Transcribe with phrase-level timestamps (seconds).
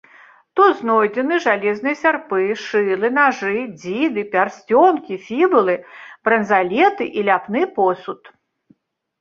[0.59, 3.53] Тут знойдзены жалезныя сярпы, шылы, нажы,
[3.83, 5.75] дзіды, пярсцёнкі, фібулы,
[6.29, 8.21] бранзалеты і ляпны посуд.